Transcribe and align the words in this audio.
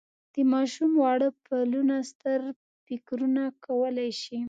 د 0.35 0.35
ماشوم 0.53 0.91
واړه 1.01 1.29
پلونه 1.45 1.95
ستر 2.11 2.39
فکرونه 2.85 3.43
کولای 3.65 4.11
شي. 4.21 4.37